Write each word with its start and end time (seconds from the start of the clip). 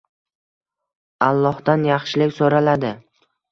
Allohdan 1.27 1.85
yaxshilik 1.91 2.35
so‘raladi. 2.41 2.93